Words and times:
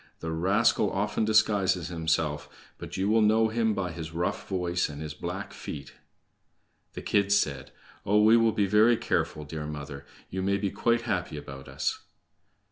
The 0.19 0.31
rascal 0.31 0.89
often 0.91 1.25
disguises 1.25 1.89
himself, 1.89 2.49
but 2.79 2.97
you 2.97 3.07
will 3.07 3.21
know 3.21 3.49
him 3.49 3.75
by 3.75 3.91
his 3.91 4.13
rough 4.13 4.49
voice 4.49 4.89
and 4.89 4.99
his 4.99 5.13
black 5.13 5.53
feet." 5.53 5.93
The 6.93 7.03
kids 7.03 7.37
said: 7.37 7.69
"Oh, 8.03 8.23
we 8.23 8.35
will 8.35 8.51
be 8.51 8.65
very 8.65 8.97
careful, 8.97 9.43
dear 9.45 9.67
mother. 9.67 10.07
You 10.31 10.41
may 10.41 10.57
be 10.57 10.71
quite 10.71 11.01
happy 11.01 11.37
about 11.37 11.67
us." 11.67 11.99